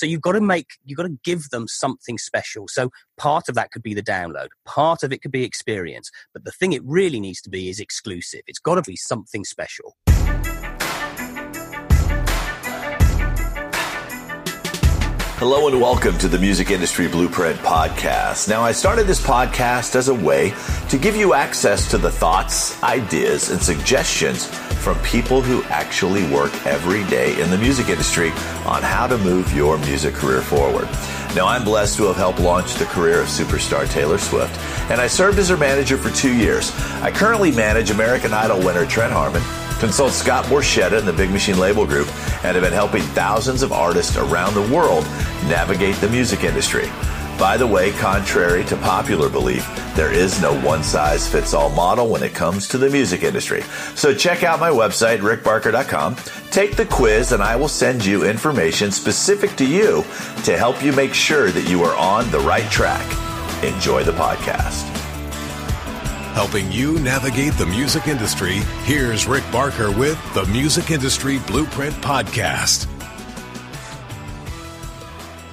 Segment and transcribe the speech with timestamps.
[0.00, 2.66] So you've got to make, you've got to give them something special.
[2.68, 6.10] So part of that could be the download, part of it could be experience.
[6.32, 8.40] But the thing it really needs to be is exclusive.
[8.46, 9.98] It's got to be something special.
[15.40, 18.46] Hello and welcome to the Music Industry Blueprint Podcast.
[18.46, 20.52] Now, I started this podcast as a way
[20.90, 24.44] to give you access to the thoughts, ideas, and suggestions
[24.84, 28.32] from people who actually work every day in the music industry
[28.66, 30.84] on how to move your music career forward.
[31.34, 34.54] Now, I'm blessed to have helped launch the career of superstar Taylor Swift,
[34.90, 36.70] and I served as her manager for two years.
[37.00, 39.42] I currently manage American Idol winner Trent Harmon
[39.80, 42.06] consult Scott Borchetta and the Big Machine Label Group,
[42.44, 45.04] and have been helping thousands of artists around the world
[45.48, 46.88] navigate the music industry.
[47.38, 49.66] By the way, contrary to popular belief,
[49.96, 53.62] there is no one size fits all model when it comes to the music industry.
[53.94, 56.16] So check out my website, rickbarker.com,
[56.50, 60.04] take the quiz, and I will send you information specific to you
[60.44, 63.06] to help you make sure that you are on the right track.
[63.64, 64.99] Enjoy the podcast.
[66.34, 72.86] Helping you navigate the music industry, here's Rick Barker with the Music Industry Blueprint Podcast.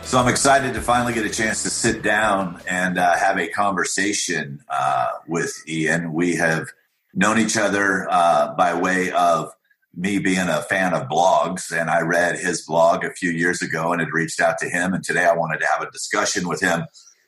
[0.04, 3.48] So I'm excited to finally get a chance to sit down and uh, have a
[3.48, 6.14] conversation uh, with Ian.
[6.14, 6.68] We have
[7.14, 9.52] known each other uh, by way of
[9.96, 13.94] me being a fan of blogs, and I read his blog a few years ago
[13.94, 14.94] and had reached out to him.
[14.94, 16.84] And today I wanted to have a discussion with him,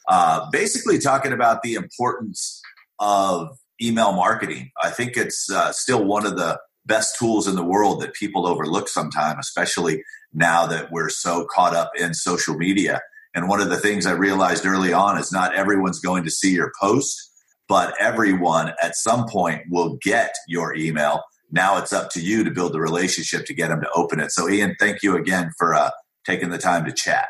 [0.08, 2.62] uh, basically talking about the importance
[3.00, 4.72] of email marketing.
[4.82, 8.48] I think it's uh, still one of the best tools in the world that people
[8.48, 13.02] overlook sometimes, especially now that we're so caught up in social media.
[13.34, 16.54] And one of the things I realized early on is not everyone's going to see
[16.54, 17.32] your post,
[17.68, 21.24] but everyone at some point will get your email.
[21.52, 24.32] Now it's up to you to build the relationship to get them to open it.
[24.32, 25.92] So, Ian, thank you again for uh,
[26.26, 27.28] taking the time to chat.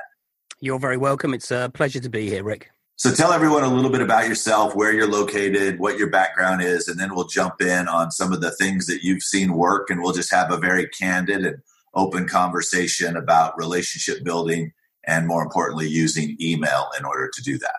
[0.62, 1.34] You're very welcome.
[1.34, 2.70] It's a pleasure to be here, Rick.
[3.00, 6.90] So tell everyone a little bit about yourself, where you're located, what your background is,
[6.90, 10.02] and then we'll jump in on some of the things that you've seen work and
[10.02, 11.62] we'll just have a very candid and
[11.94, 14.74] open conversation about relationship building
[15.08, 17.78] and more importantly using email in order to do that.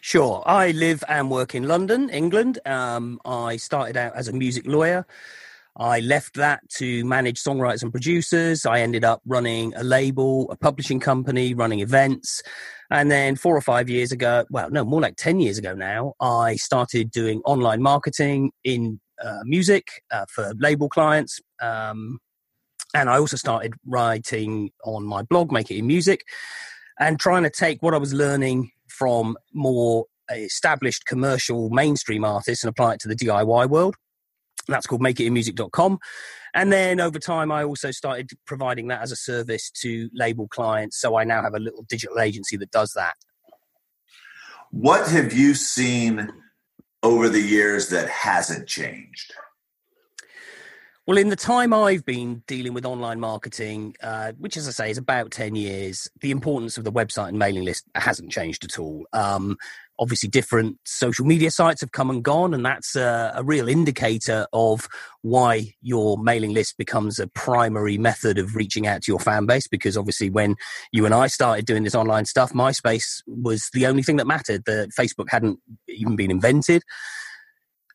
[0.00, 0.42] Sure.
[0.46, 2.60] I live and work in London, England.
[2.64, 5.06] Um, I started out as a music lawyer.
[5.76, 8.64] I left that to manage songwriters and producers.
[8.64, 12.42] I ended up running a label, a publishing company, running events.
[12.90, 16.14] And then four or five years ago, well, no, more like 10 years ago now,
[16.20, 21.40] I started doing online marketing in uh, music uh, for label clients.
[21.60, 22.18] Um,
[22.94, 26.24] and I also started writing on my blog, Make It in Music,
[27.00, 32.70] and trying to take what I was learning from more established commercial mainstream artists and
[32.70, 33.96] apply it to the DIY world.
[34.68, 35.98] That's called makeitinmusic.com.
[36.54, 41.00] And then over time, I also started providing that as a service to label clients.
[41.00, 43.14] So I now have a little digital agency that does that.
[44.70, 46.32] What have you seen
[47.02, 49.34] over the years that hasn't changed?
[51.06, 54.90] Well, in the time I've been dealing with online marketing, uh, which, as I say,
[54.90, 58.78] is about 10 years, the importance of the website and mailing list hasn't changed at
[58.78, 59.04] all.
[59.12, 59.58] Um,
[59.98, 64.46] obviously, different social media sites have come and gone, and that's a, a, real indicator
[64.52, 64.88] of
[65.22, 69.68] why your mailing list becomes a primary method of reaching out to your fan base.
[69.68, 70.56] Because obviously, when
[70.92, 74.64] you and I started doing this online stuff, MySpace was the only thing that mattered.
[74.64, 76.82] The Facebook hadn't even been invented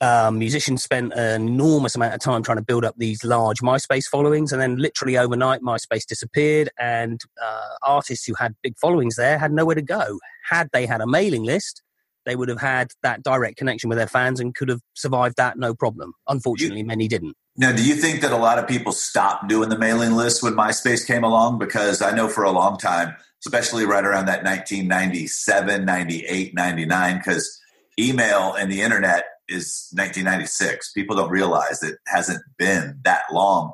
[0.02, 4.06] um, musicians spent an enormous amount of time trying to build up these large MySpace
[4.06, 9.38] followings, and then literally overnight, MySpace disappeared, and uh, artists who had big followings there
[9.38, 10.20] had nowhere to go.
[10.50, 11.82] Had they had a mailing list,
[12.26, 15.58] they would have had that direct connection with their fans and could have survived that
[15.58, 16.14] no problem.
[16.28, 17.36] Unfortunately, you, many didn't.
[17.58, 20.54] Now, do you think that a lot of people stopped doing the mailing list when
[20.54, 21.60] MySpace came along?
[21.60, 23.16] Because I know for a long time,
[23.46, 27.60] especially right around that 1997, 98, 99, because
[28.00, 30.92] email and the internet is 1996.
[30.94, 33.74] People don't realize it hasn't been that long.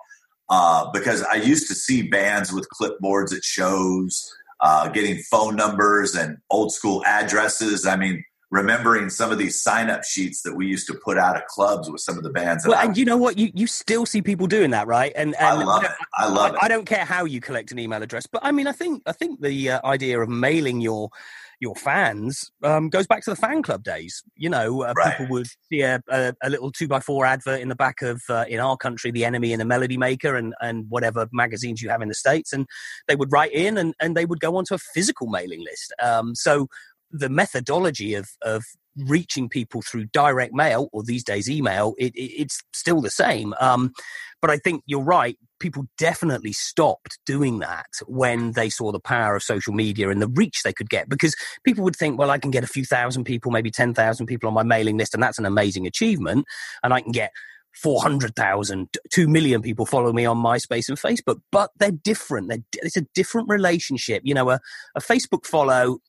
[0.50, 4.32] Uh, because I used to see bands with clipboards at shows,
[4.62, 7.86] uh, getting phone numbers and old school addresses.
[7.86, 8.24] I mean,
[8.56, 11.90] remembering some of these sign up sheets that we used to put out at clubs
[11.90, 12.66] with some of the bands.
[12.66, 13.38] Well, and you know what?
[13.38, 15.12] You you still see people doing that, right?
[15.16, 15.92] And, and I love it.
[16.14, 16.60] I love I, it.
[16.64, 19.12] I don't care how you collect an email address, but I mean, I think I
[19.12, 21.10] think the uh, idea of mailing your
[21.60, 24.24] your fans um, goes back to the fan club days.
[24.36, 25.18] You know, uh, right.
[25.18, 28.22] people would see a, a, a, little two by four advert in the back of,
[28.30, 31.90] uh, in our country, the NME and the Melody Maker and, and whatever magazines you
[31.90, 32.52] have in the States.
[32.54, 32.68] And
[33.08, 35.94] they would write in and, and they would go onto a physical mailing list.
[36.04, 36.68] Um, so
[37.12, 38.64] the methodology of, of
[38.98, 43.54] reaching people through direct mail or these days email, it, it, it's still the same.
[43.60, 43.94] Um,
[44.42, 45.38] but I think you're right.
[45.60, 50.28] people definitely stopped doing that when they saw the power of social media and the
[50.28, 53.24] reach they could get because people would think, well, I can get a few thousand
[53.24, 56.46] people, maybe 10,000 people on my mailing list, and that's an amazing achievement.
[56.84, 57.32] And I can get
[57.76, 62.48] 400,000, 2 million people follow me on MySpace and Facebook, but they're different.
[62.50, 64.22] They're, it's a different relationship.
[64.26, 64.60] You know, a,
[64.96, 66.00] a Facebook follow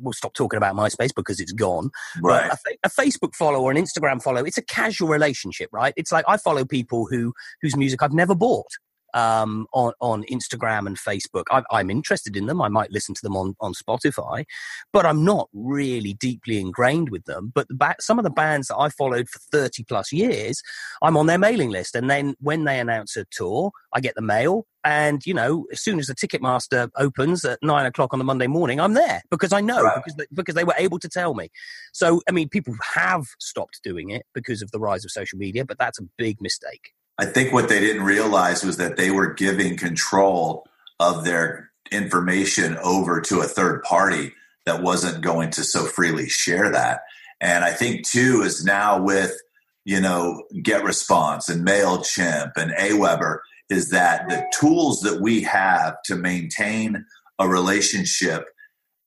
[0.00, 1.90] we'll stop talking about MySpace because it's gone.
[2.22, 2.50] Right.
[2.50, 5.94] A, a, Facebook follow or an Instagram follow, it's a casual relationship, right?
[5.96, 7.32] It's like I follow people who
[7.62, 8.70] whose music I've never bought
[9.14, 11.44] um, on on Instagram and Facebook.
[11.50, 12.60] I, am interested in them.
[12.60, 14.44] I might listen to them on on Spotify,
[14.92, 17.52] but I'm not really deeply ingrained with them.
[17.54, 20.62] But the ba- some of the bands that I followed for 30 plus years,
[21.02, 24.22] I'm on their mailing list, and then when they announce a tour, I get the
[24.22, 24.66] mail.
[24.86, 28.48] And you know, as soon as the Ticketmaster opens at nine o'clock on the Monday
[28.48, 29.96] morning, I'm there because I know right.
[29.96, 31.48] because they, because they were able to tell me.
[31.92, 35.64] So, I mean, people have stopped doing it because of the rise of social media,
[35.64, 36.92] but that's a big mistake.
[37.18, 40.66] I think what they didn't realize was that they were giving control
[40.98, 44.32] of their information over to a third party
[44.66, 47.02] that wasn't going to so freely share that.
[47.40, 49.36] And I think too is now with
[49.84, 53.38] you know GetResponse and Mailchimp and Aweber
[53.70, 57.04] is that the tools that we have to maintain
[57.38, 58.46] a relationship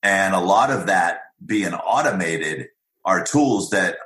[0.02, 2.68] and a lot of that being automated
[3.04, 3.96] are tools that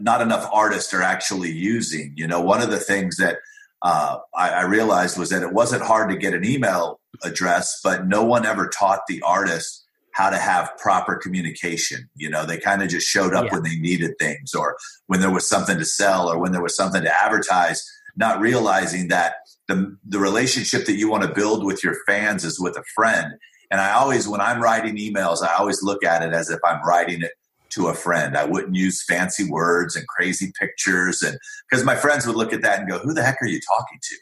[0.00, 2.12] not enough artists are actually using.
[2.16, 3.38] You know, one of the things that
[3.82, 8.06] uh, I, I, realized was that it wasn't hard to get an email address, but
[8.06, 12.08] no one ever taught the artist how to have proper communication.
[12.16, 13.52] You know, they kind of just showed up yeah.
[13.52, 14.76] when they needed things or
[15.06, 17.84] when there was something to sell or when there was something to advertise,
[18.16, 19.34] not realizing that
[19.68, 23.34] the, the relationship that you want to build with your fans is with a friend.
[23.70, 26.80] And I always, when I'm writing emails, I always look at it as if I'm
[26.86, 27.32] writing it
[27.74, 28.36] to a friend.
[28.36, 31.38] I wouldn't use fancy words and crazy pictures, and
[31.68, 33.98] because my friends would look at that and go, "Who the heck are you talking
[34.02, 34.16] to?"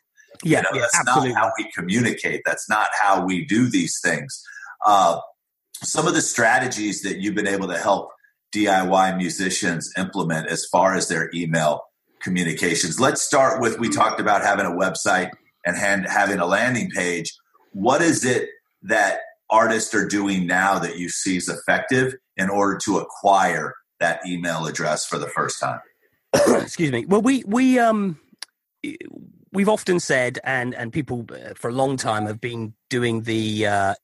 [0.45, 1.35] Yeah, you know, yeah that's absolutely.
[1.35, 2.43] not how we communicate.
[2.45, 4.43] That's not how we do these things.
[4.85, 5.21] Uh,
[5.83, 8.11] some of the strategies that you've been able to help
[8.55, 11.83] DIY musicians implement as far as their email
[12.21, 13.01] communications.
[13.01, 15.31] Let's start with we talked about having a website
[15.65, 17.33] and hand, having a landing page.
[17.73, 18.49] What is it
[18.83, 19.21] that
[19.51, 24.67] artists are doing now that you see is effective in order to acquire that email
[24.67, 25.81] address for the first time?
[26.35, 27.05] Excuse me.
[27.07, 28.19] Well, we we um
[29.53, 33.67] we've often said, and and people uh, for a long time have been doing the
[33.67, 33.95] uh,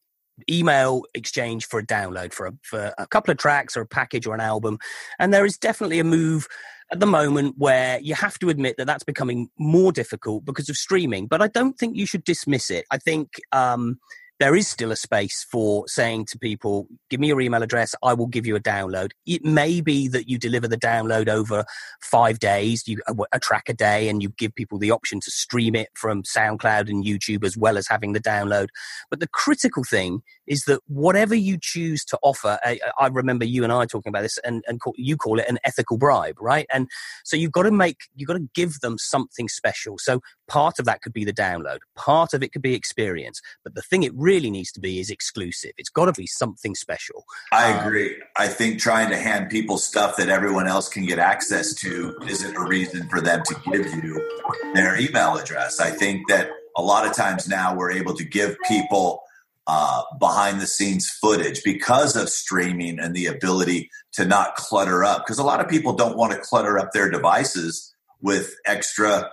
[0.48, 4.26] email exchange for a download for a, for a couple of tracks or a package
[4.26, 4.78] or an album,
[5.18, 6.46] and there is definitely a move
[6.90, 10.76] at the moment where you have to admit that that's becoming more difficult because of
[10.76, 11.26] streaming.
[11.26, 12.84] But I don't think you should dismiss it.
[12.90, 13.40] I think.
[13.52, 13.98] Um,
[14.40, 18.14] there is still a space for saying to people, give me your email address, I
[18.14, 19.10] will give you a download.
[19.26, 21.64] It may be that you deliver the download over
[22.00, 25.30] five days, you uh, a track a day, and you give people the option to
[25.30, 28.68] stream it from SoundCloud and YouTube as well as having the download.
[29.10, 33.64] But the critical thing is that whatever you choose to offer, I, I remember you
[33.64, 36.66] and I talking about this, and, and call, you call it an ethical bribe, right?
[36.72, 36.88] And
[37.24, 39.98] so you've got to make, you've got to give them something special.
[39.98, 43.74] So part of that could be the download, part of it could be experience, but
[43.74, 45.72] the thing it really needs to be is exclusive.
[45.78, 47.24] It's got to be something special.
[47.52, 48.16] I um, agree.
[48.36, 52.56] I think trying to hand people stuff that everyone else can get access to isn't
[52.56, 54.40] a reason for them to give you
[54.74, 55.80] their email address.
[55.80, 59.22] I think that a lot of times now we're able to give people
[59.66, 65.26] uh, behind the scenes footage because of streaming and the ability to not clutter up.
[65.26, 69.28] Because a lot of people don't want to clutter up their devices with extra,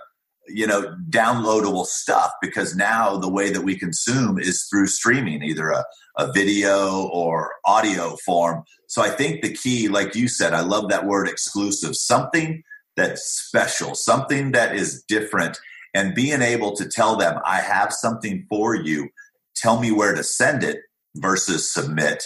[0.48, 5.70] you know, downloadable stuff because now the way that we consume is through streaming, either
[5.70, 5.84] a,
[6.16, 8.64] a video or audio form.
[8.88, 12.62] So I think the key, like you said, I love that word exclusive, something
[12.96, 15.58] that's special, something that is different,
[15.94, 19.08] and being able to tell them, I have something for you
[19.54, 20.80] tell me where to send it
[21.16, 22.22] versus submit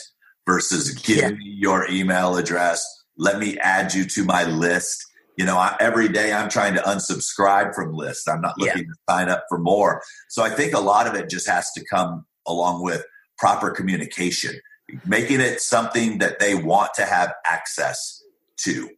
[0.47, 1.31] versus give yeah.
[1.31, 2.85] me your email address
[3.21, 5.05] let me add you to my list
[5.37, 8.29] you know I, every day i'm trying to unsubscribe from lists.
[8.29, 8.93] I'm not looking yeah.
[8.93, 10.03] to sign up for more.
[10.29, 13.05] So i think a lot of it just has to come along with
[13.39, 14.61] proper communication
[15.05, 18.23] making it something that they want to have access
[18.59, 18.89] to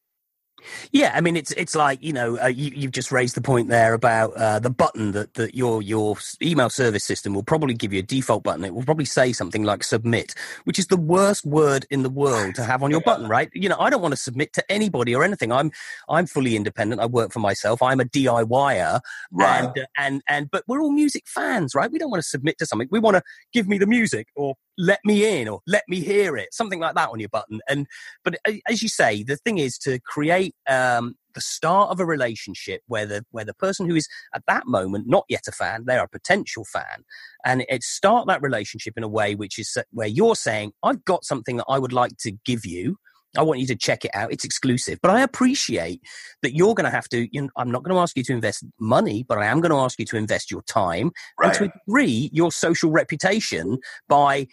[0.92, 3.68] yeah, I mean it's it's like you know uh, you, have just raised the point
[3.68, 7.92] there about uh, the button that that your your email service system will probably give
[7.92, 8.64] you a default button.
[8.64, 12.54] It will probably say something like submit, which is the worst word in the world
[12.56, 13.50] to have on your button, right?
[13.54, 15.52] You know, I don't want to submit to anybody or anything.
[15.52, 15.70] I'm
[16.08, 17.00] I'm fully independent.
[17.00, 17.82] I work for myself.
[17.82, 19.00] I'm a DIYer,
[19.30, 19.64] right?
[19.64, 21.90] And and and but we're all music fans, right?
[21.90, 22.88] We don't want to submit to something.
[22.90, 26.36] We want to give me the music or let me in or let me hear
[26.36, 27.86] it something like that on your button and
[28.24, 28.36] but
[28.68, 33.06] as you say the thing is to create um, the start of a relationship where
[33.06, 36.08] the where the person who is at that moment not yet a fan they're a
[36.08, 37.04] potential fan
[37.44, 41.24] and it start that relationship in a way which is where you're saying i've got
[41.24, 42.96] something that i would like to give you
[43.36, 44.32] I want you to check it out.
[44.32, 44.98] It's exclusive.
[45.02, 46.00] But I appreciate
[46.42, 48.32] that you're going to have to, you know, I'm not going to ask you to
[48.32, 51.48] invest money, but I am going to ask you to invest your time right.
[51.48, 54.46] and to agree your social reputation by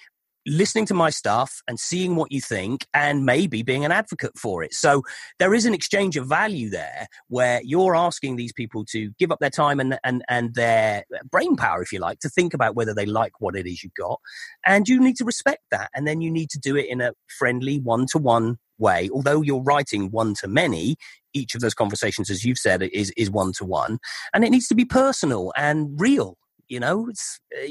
[0.45, 4.63] listening to my stuff and seeing what you think and maybe being an advocate for
[4.63, 4.73] it.
[4.73, 5.03] So
[5.37, 9.39] there is an exchange of value there where you're asking these people to give up
[9.39, 12.93] their time and, and, and their brain power, if you like, to think about whether
[12.93, 14.19] they like what it is you've got.
[14.65, 15.89] And you need to respect that.
[15.93, 19.09] And then you need to do it in a friendly one to one way.
[19.13, 20.95] Although you're writing one to many,
[21.33, 23.99] each of those conversations, as you've said, is, is one to one.
[24.33, 26.37] And it needs to be personal and real.
[26.67, 27.67] You know, it's, uh,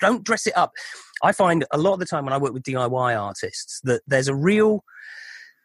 [0.00, 0.72] don't dress it up.
[1.22, 4.28] I find a lot of the time when I work with DIY artists that there's
[4.28, 4.84] a real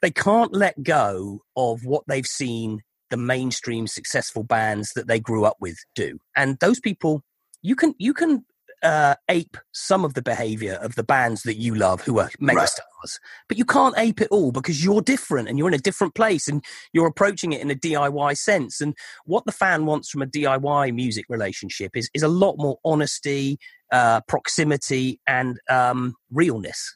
[0.01, 2.79] they can't let go of what they've seen
[3.09, 6.19] the mainstream successful bands that they grew up with do.
[6.37, 7.21] And those people
[7.61, 8.45] you can you can
[8.83, 12.79] uh, ape some of the behavior of the bands that you love who are megastars,
[13.03, 13.19] right.
[13.47, 16.47] but you can't ape it all because you're different and you're in a different place
[16.47, 18.81] and you're approaching it in a DIY sense.
[18.81, 18.95] And
[19.25, 23.59] what the fan wants from a DIY music relationship is, is a lot more honesty,
[23.91, 26.95] uh, proximity, and um, realness.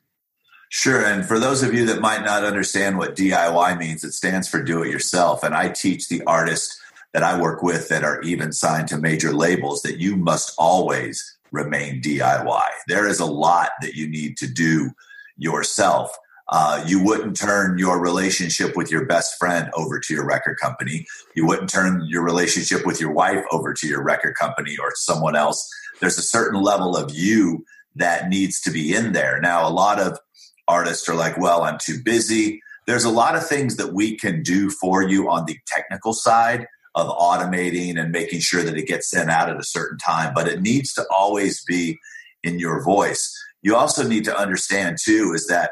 [0.70, 1.06] Sure.
[1.06, 4.64] And for those of you that might not understand what DIY means, it stands for
[4.64, 5.44] do it yourself.
[5.44, 6.82] And I teach the artists
[7.14, 11.38] that I work with that are even signed to major labels that you must always
[11.54, 12.68] remain DIY.
[12.88, 14.92] There is a lot that you need to do
[15.38, 16.12] yourself.
[16.50, 21.06] Uh, you wouldn't turn your relationship with your best friend over to your record company.
[21.36, 25.38] You wouldn't turn your relationship with your wife over to your record company or someone
[25.38, 25.66] else.
[26.02, 27.64] There's a certain level of you
[27.96, 29.40] that needs to be in there.
[29.40, 30.20] Now, a lot of
[30.68, 32.62] artists are like, well, I'm too busy.
[32.88, 36.68] There's a lot of things that we can do for you on the technical side
[36.96, 40.48] of automating and making sure that it gets sent out at a certain time, but
[40.48, 41.98] it needs to always be
[42.44, 43.36] in your voice.
[43.62, 45.72] You also need to understand, too, is that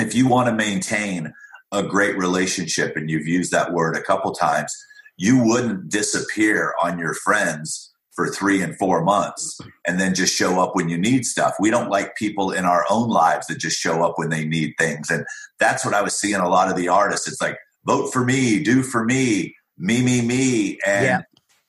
[0.00, 1.34] if you want to maintain
[1.72, 4.74] a great relationship, and you've used that word a couple times,
[5.16, 10.60] you wouldn't disappear on your friends for three and four months and then just show
[10.60, 11.54] up when you need stuff.
[11.60, 14.74] We don't like people in our own lives that just show up when they need
[14.78, 15.10] things.
[15.10, 15.24] And
[15.60, 17.28] that's what I was seeing a lot of the artists.
[17.28, 20.78] It's like, vote for me, do for me me, me, me.
[20.86, 21.20] And yeah.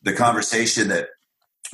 [0.03, 1.09] the conversation that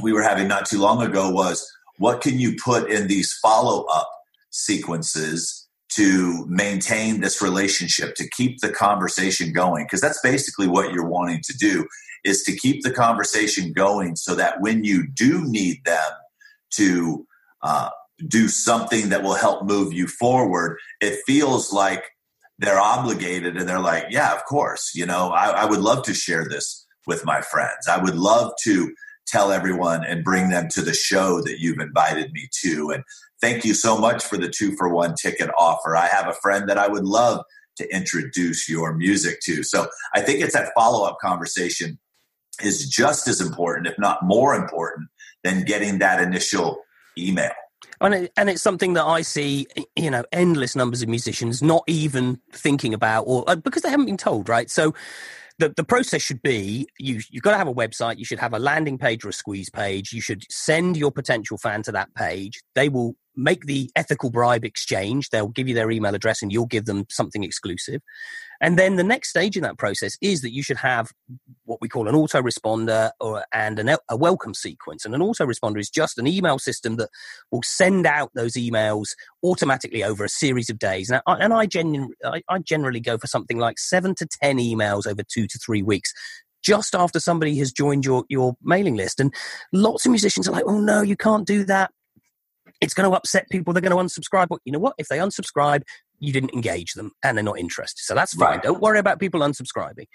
[0.02, 3.86] we were having not too long ago was what can you put in these follow
[3.86, 4.10] up
[4.50, 9.86] sequences to maintain this relationship, to keep the conversation going?
[9.86, 11.88] Because that's basically what you're wanting to do
[12.26, 16.12] is to keep the conversation going so that when you do need them
[16.72, 17.26] to
[17.62, 17.90] uh,
[18.28, 22.04] do something that will help move you forward, it feels like
[22.60, 26.14] they're obligated and they're like, yeah, of course, you know, I, I would love to
[26.14, 27.88] share this with my friends.
[27.90, 28.94] I would love to
[29.28, 32.92] tell everyone and bring them to the show that you've invited me to.
[32.92, 33.04] And
[33.42, 35.96] thank you so much for the two for one ticket offer.
[35.96, 37.44] I have a friend that I would love
[37.78, 39.64] to introduce your music to.
[39.64, 42.00] So I think it's that follow up conversation
[42.64, 45.10] is just as important, if not more important,
[45.44, 46.80] than getting that initial
[47.18, 47.52] email
[48.02, 51.84] and it, and it's something that I see, you know, endless numbers of musicians not
[51.88, 54.70] even thinking about, or uh, because they haven't been told, right?
[54.70, 54.94] So,
[55.58, 58.54] the, the process should be you you've got to have a website you should have
[58.54, 62.14] a landing page or a squeeze page you should send your potential fan to that
[62.14, 66.52] page they will make the ethical bribe exchange they'll give you their email address and
[66.52, 68.02] you'll give them something exclusive
[68.62, 71.12] and then the next stage in that process is that you should have
[71.66, 75.06] what we call an autoresponder or and an, a welcome sequence.
[75.06, 77.10] And an autoresponder is just an email system that
[77.52, 79.10] will send out those emails
[79.44, 81.10] automatically over a series of days.
[81.10, 84.58] Now, I, and I, genu- I, I generally go for something like seven to ten
[84.58, 86.14] emails over two to three weeks
[86.64, 89.32] just after somebody has joined your your mailing list and
[89.72, 91.92] lots of musicians are like oh no you can't do that
[92.82, 93.74] it's going to upset people.
[93.74, 94.48] They're going to unsubscribe.
[94.50, 94.96] But you know what?
[94.98, 95.84] If they unsubscribe,
[96.20, 98.02] you didn't engage them and they're not interested.
[98.02, 98.56] So that's fine.
[98.56, 98.64] Right.
[98.64, 100.06] Don't worry about people unsubscribing.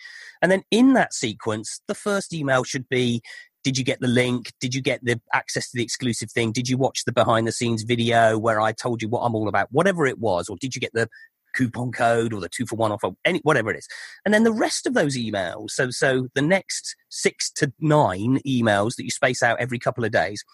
[0.42, 3.22] And then in that sequence, the first email should be
[3.62, 4.52] did you get the link?
[4.58, 6.50] Did you get the access to the exclusive thing?
[6.50, 9.48] Did you watch the behind the scenes video where I told you what I'm all
[9.48, 9.68] about?
[9.70, 11.10] Whatever it was, or did you get the
[11.54, 13.88] coupon code or the two for one offer, any whatever it is.
[14.24, 18.96] And then the rest of those emails, so so the next six to nine emails
[18.96, 20.44] that you space out every couple of days,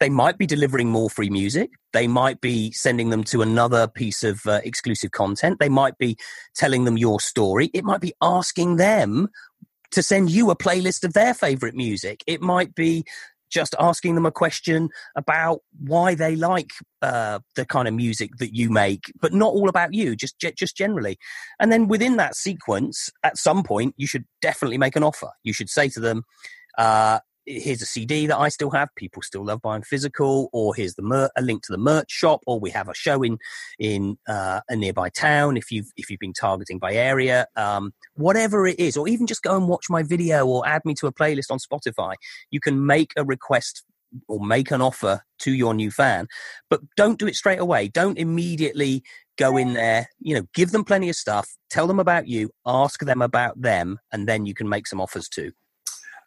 [0.00, 1.70] they might be delivering more free music.
[1.92, 5.58] They might be sending them to another piece of uh, exclusive content.
[5.58, 6.16] They might be
[6.54, 7.70] telling them your story.
[7.74, 9.28] It might be asking them
[9.90, 12.22] to send you a playlist of their favorite music.
[12.26, 13.04] It might be
[13.50, 18.54] just asking them a question about why they like uh, the kind of music that
[18.54, 21.18] you make, but not all about you, just just generally.
[21.58, 25.30] And then within that sequence, at some point, you should definitely make an offer.
[25.44, 26.24] You should say to them,
[26.76, 28.94] uh, here's a CD that I still have.
[28.94, 32.40] People still love buying physical, or here's the mer- a link to the merch shop,
[32.46, 33.38] or we have a show in
[33.78, 35.56] in uh, a nearby town.
[35.56, 39.42] If you've if you've been targeting by area, um, whatever it is, or even just
[39.42, 42.14] go and watch my video or add me to a playlist on Spotify.
[42.50, 43.84] You can make a request
[44.26, 46.26] or make an offer to your new fan,
[46.70, 47.88] but don't do it straight away.
[47.88, 49.02] Don't immediately
[49.36, 50.08] go in there.
[50.20, 51.48] You know, give them plenty of stuff.
[51.70, 52.50] Tell them about you.
[52.66, 55.52] Ask them about them, and then you can make some offers too.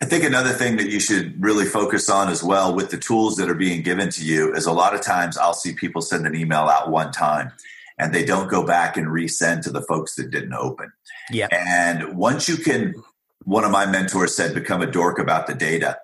[0.02, 3.36] I think another thing that you should really focus on as well with the tools
[3.36, 6.26] that are being given to you is a lot of times I'll see people send
[6.26, 7.52] an email out one time
[8.00, 10.92] and they don't go back and resend to the folks that didn't open.
[11.30, 11.50] Yeah.
[11.52, 12.96] And once you can,
[13.44, 16.00] one of my mentors said, become a dork about the data.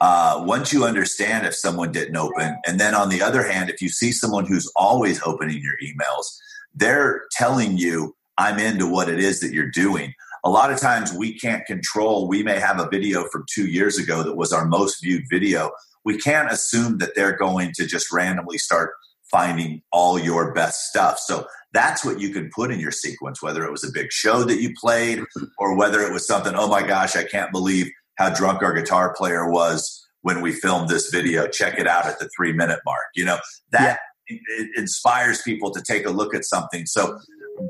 [0.00, 3.82] Uh, once you understand if someone didn't open, and then on the other hand, if
[3.82, 6.38] you see someone who's always opening your emails,
[6.72, 10.14] they're telling you, I'm into what it is that you're doing
[10.44, 12.28] a lot of times we can't control.
[12.28, 15.70] We may have a video from two years ago that was our most viewed video.
[16.04, 18.92] We can't assume that they're going to just randomly start
[19.30, 21.18] finding all your best stuff.
[21.18, 24.42] So that's what you can put in your sequence, whether it was a big show
[24.44, 25.20] that you played
[25.58, 29.14] or whether it was something, oh my gosh, I can't believe how drunk our guitar
[29.16, 31.46] player was when we filmed this video.
[31.46, 33.06] Check it out at the three minute mark.
[33.14, 33.38] You know,
[33.70, 34.64] that yeah.
[34.76, 36.86] inspires people to take a look at something.
[36.86, 37.18] So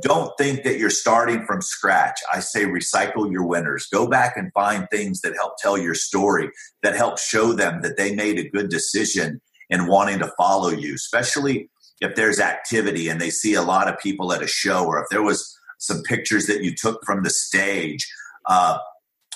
[0.02, 2.18] don't think that you're starting from scratch.
[2.32, 3.86] I say recycle your winners.
[3.92, 6.50] Go back and find things that help tell your story,
[6.82, 10.94] that help show them that they made a good decision in wanting to follow you,
[10.94, 11.70] especially
[12.00, 15.06] if there's activity and they see a lot of people at a show or if
[15.10, 18.10] there was some pictures that you took from the stage.
[18.46, 18.78] Uh,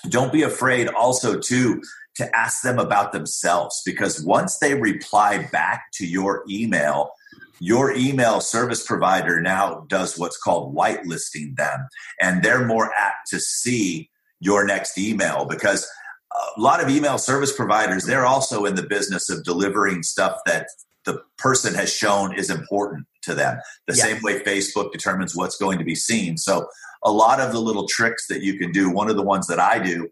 [0.09, 1.81] don't be afraid also to
[2.17, 7.11] to ask them about themselves because once they reply back to your email
[7.61, 11.89] your email service provider now does what's called whitelisting them,
[12.21, 15.89] and they're more apt to see your next email because
[16.57, 20.67] a lot of email service providers they're also in the business of delivering stuff that
[21.05, 24.05] the person has shown is important to them the yeah.
[24.05, 26.67] same way facebook determines what's going to be seen so
[27.03, 29.61] a lot of the little tricks that you can do one of the ones that
[29.61, 30.09] i do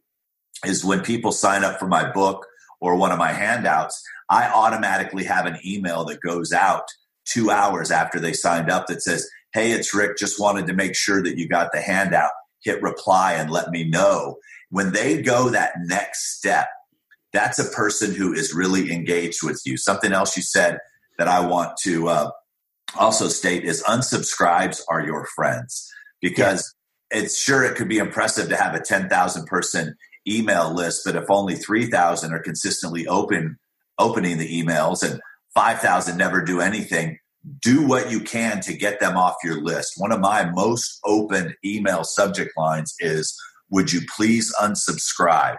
[0.64, 2.47] is when people sign up for my book
[2.81, 6.85] or one of my handouts i automatically have an email that goes out
[7.25, 10.17] two hours after they signed up that says, Hey, it's Rick.
[10.17, 12.31] Just wanted to make sure that you got the handout.
[12.63, 14.37] Hit reply and let me know.
[14.71, 16.69] When they go that next step,
[17.33, 19.77] that's a person who is really engaged with you.
[19.77, 20.79] Something else you said
[21.19, 22.31] that I want to uh,
[22.99, 26.75] also state is unsubscribes are your friends because
[27.13, 27.21] yeah.
[27.21, 29.97] it's sure it could be impressive to have a 10,000 person
[30.29, 33.59] email list, but if only 3,000 are consistently open
[33.99, 35.21] opening the emails and
[35.55, 37.19] 5,000 never do anything.
[37.61, 39.95] Do what you can to get them off your list.
[39.97, 43.37] One of my most open email subject lines is
[43.71, 45.57] Would you please unsubscribe?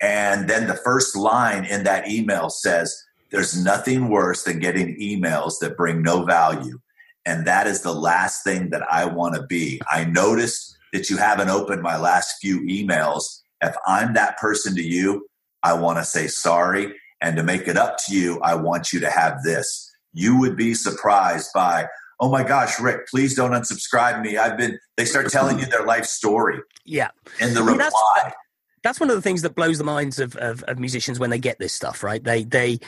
[0.00, 2.96] And then the first line in that email says,
[3.30, 6.78] There's nothing worse than getting emails that bring no value.
[7.24, 9.80] And that is the last thing that I want to be.
[9.90, 13.42] I noticed that you haven't opened my last few emails.
[13.62, 15.28] If I'm that person to you,
[15.62, 19.00] I want to say sorry and to make it up to you, I want you
[19.00, 19.90] to have this.
[20.12, 21.86] You would be surprised by,
[22.20, 24.36] oh my gosh, Rick, please don't unsubscribe me.
[24.36, 26.58] I've been, they start telling you their life story.
[26.84, 27.10] Yeah.
[27.40, 27.78] In the reply.
[27.78, 28.34] That's,
[28.82, 31.38] that's, one of the things that blows the minds of, of, of musicians when they
[31.38, 32.22] get this stuff, right?
[32.22, 32.80] They, they,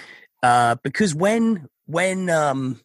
[0.42, 2.81] uh, because when, when, um,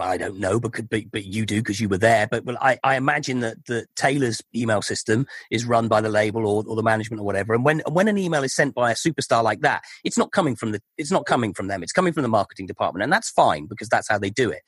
[0.00, 2.26] I don't know, but but, but you do because you were there.
[2.26, 6.46] But, but I, I imagine that the Taylor's email system is run by the label
[6.46, 7.54] or, or the management or whatever.
[7.54, 10.56] And when when an email is sent by a superstar like that, it's not coming
[10.56, 11.82] from the it's not coming from them.
[11.82, 14.62] It's coming from the marketing department, and that's fine because that's how they do it.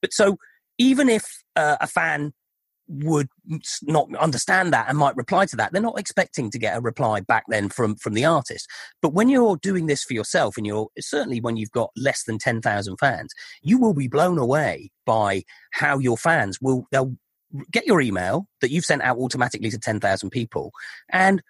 [0.00, 0.38] But so
[0.78, 2.32] even if uh, a fan
[2.90, 3.28] would
[3.82, 5.72] not understand that and might reply to that.
[5.72, 8.68] They're not expecting to get a reply back then from from the artist.
[9.00, 12.38] But when you're doing this for yourself and you're certainly when you've got less than
[12.38, 17.14] 10,000 fans you will be blown away by how your fans will they'll
[17.70, 20.72] get your email that you've sent out automatically to 10,000 people
[21.10, 21.42] and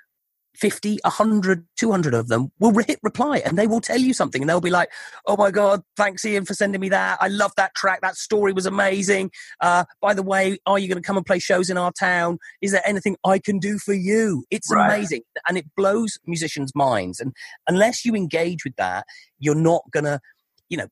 [0.57, 4.49] 50, 100, 200 of them will hit reply and they will tell you something and
[4.49, 4.91] they'll be like,
[5.27, 7.19] oh my God, thanks Ian for sending me that.
[7.21, 8.01] I love that track.
[8.03, 9.31] That story was amazing.
[9.61, 12.39] Uh, by the way, are you going to come and play shows in our town?
[12.61, 14.45] Is there anything I can do for you?
[14.51, 14.87] It's right.
[14.87, 15.23] amazing.
[15.49, 17.21] And it blows musicians' minds.
[17.21, 17.33] And
[17.69, 19.07] unless you engage with that,
[19.39, 20.21] you're not going to,
[20.69, 20.89] you know,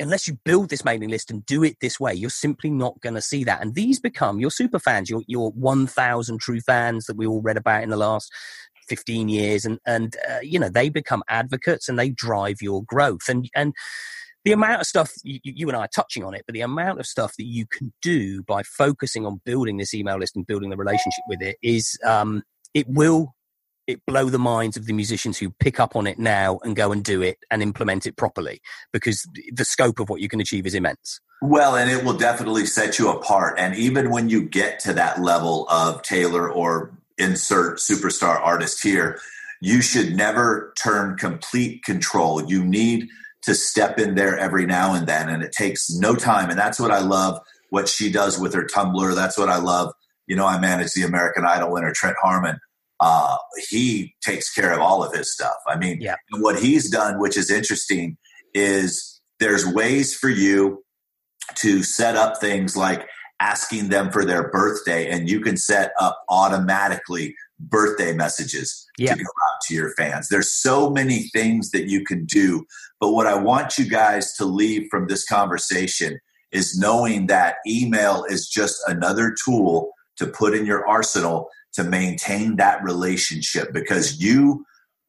[0.00, 3.14] unless you build this mailing list and do it this way, you're simply not going
[3.14, 3.62] to see that.
[3.62, 7.56] And these become your super fans, your your 1,000 true fans that we all read
[7.56, 8.32] about in the last
[8.88, 13.28] 15 years and and uh, you know they become advocates and they drive your growth
[13.30, 13.72] and and
[14.44, 17.00] the amount of stuff you, you, and I are touching on it, but the amount
[17.00, 20.68] of stuff that you can do by focusing on building this email list and building
[20.68, 22.42] the relationship with it is um,
[22.74, 23.33] it will
[23.86, 26.92] it blow the minds of the musicians who pick up on it now and go
[26.92, 28.60] and do it and implement it properly
[28.92, 31.20] because the scope of what you can achieve is immense.
[31.42, 33.58] Well, and it will definitely set you apart.
[33.58, 39.18] And even when you get to that level of Taylor or insert superstar artist here,
[39.60, 42.44] you should never turn complete control.
[42.44, 43.08] You need
[43.42, 46.48] to step in there every now and then, and it takes no time.
[46.48, 47.38] And that's what I love
[47.70, 49.14] what she does with her Tumblr.
[49.14, 49.92] That's what I love.
[50.26, 52.58] You know, I manage the American Idol winner, Trent Harmon.
[53.06, 53.36] Uh,
[53.68, 55.58] he takes care of all of his stuff.
[55.66, 56.14] I mean, yeah.
[56.38, 58.16] what he's done, which is interesting,
[58.54, 60.82] is there's ways for you
[61.56, 63.06] to set up things like
[63.40, 69.18] asking them for their birthday, and you can set up automatically birthday messages yep.
[69.18, 70.28] to go out to your fans.
[70.30, 72.64] There's so many things that you can do,
[73.00, 76.18] but what I want you guys to leave from this conversation
[76.52, 82.56] is knowing that email is just another tool to put in your arsenal to maintain
[82.56, 84.64] that relationship because you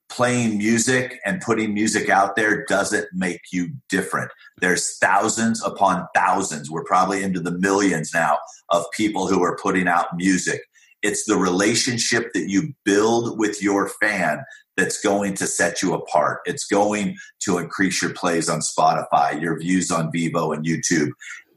[0.10, 4.32] playing music and putting music out there doesn't make you different.
[4.62, 8.38] There's thousands upon thousands, we're probably into the millions now
[8.69, 10.62] of people who are putting out music.
[11.01, 14.43] It's the relationship that you build with your fan
[14.78, 16.41] that's going to set you apart.
[16.45, 21.12] It's going to increase your plays on Spotify, your views on Vevo and YouTube,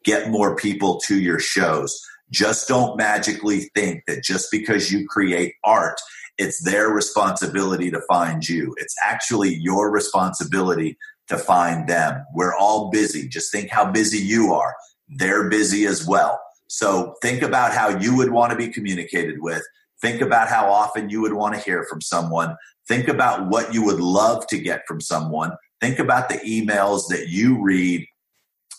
[0.05, 2.01] get more people to your shows.
[2.31, 5.99] Just don't magically think that just because you create art
[6.39, 8.75] it's their responsibility to find you.
[8.79, 12.25] It's actually your responsibility to find them.
[12.33, 13.29] We're all busy.
[13.29, 14.75] Just think how busy you are.
[15.09, 16.41] They're busy as well.
[16.69, 19.63] So think about how you would want to be communicated with.
[20.01, 22.57] Think about how often you would want to hear from someone.
[22.87, 25.53] Think about what you would love to get from someone.
[25.81, 28.07] Think about the emails that you read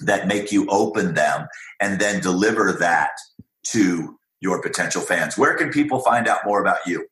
[0.01, 1.47] that make you open them
[1.81, 3.11] and then deliver that
[3.71, 5.37] to your potential fans.
[5.37, 7.07] Where can people find out more about you?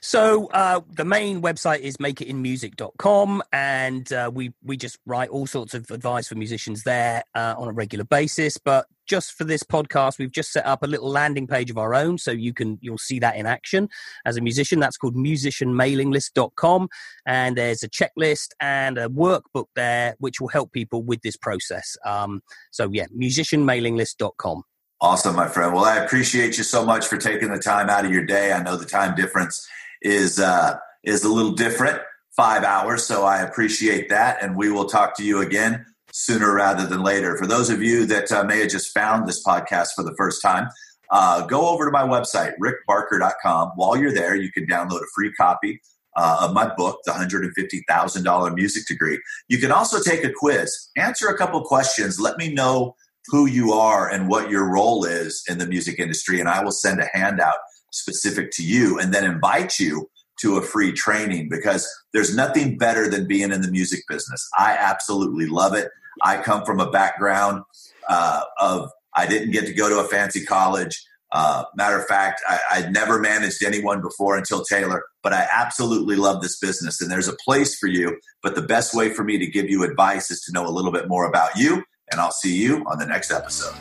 [0.00, 5.74] So uh, the main website is makeitinmusic.com, and uh, we we just write all sorts
[5.74, 8.58] of advice for musicians there uh, on a regular basis.
[8.58, 11.94] But just for this podcast, we've just set up a little landing page of our
[11.94, 13.88] own, so you can you'll see that in action
[14.24, 14.78] as a musician.
[14.78, 16.88] That's called musicianmailinglist.com,
[17.26, 21.96] and there's a checklist and a workbook there which will help people with this process.
[22.04, 24.62] Um, so yeah, musicianmailinglist.com.
[25.00, 25.72] Awesome, my friend.
[25.72, 28.52] Well, I appreciate you so much for taking the time out of your day.
[28.52, 29.68] I know the time difference
[30.02, 32.00] is uh, is a little different,
[32.36, 33.04] five hours.
[33.04, 37.36] So I appreciate that, and we will talk to you again sooner rather than later.
[37.36, 40.42] For those of you that uh, may have just found this podcast for the first
[40.42, 40.68] time,
[41.10, 43.72] uh, go over to my website, rickbarker.com.
[43.76, 45.80] While you're there, you can download a free copy
[46.16, 49.20] uh, of my book, The $150,000 Music Degree.
[49.46, 52.96] You can also take a quiz, answer a couple questions, let me know
[53.30, 56.72] who you are and what your role is in the music industry, and I will
[56.72, 57.58] send a handout
[57.92, 60.10] specific to you and then invite you
[60.40, 64.48] to a free training because there's nothing better than being in the music business.
[64.56, 65.88] I absolutely love it.
[66.22, 67.62] I come from a background
[68.08, 71.04] uh, of I didn't get to go to a fancy college.
[71.30, 76.16] Uh, matter of fact, I, would never managed anyone before until Taylor, but I absolutely
[76.16, 78.18] love this business and there's a place for you.
[78.42, 80.92] But the best way for me to give you advice is to know a little
[80.92, 81.84] bit more about you.
[82.10, 83.76] And I'll see you on the next episode.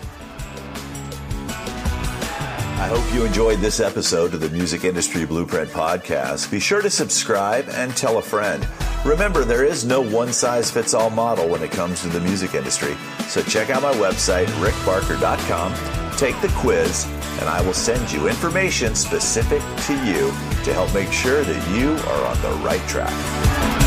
[2.80, 6.52] I hope you enjoyed this episode of the Music Industry Blueprint Podcast.
[6.52, 8.68] Be sure to subscribe and tell a friend.
[9.04, 12.54] Remember, there is no one size fits all model when it comes to the music
[12.54, 12.96] industry.
[13.28, 17.06] So check out my website, rickbarker.com, take the quiz,
[17.40, 20.28] and I will send you information specific to you
[20.63, 23.87] to help make sure that you are on the right track.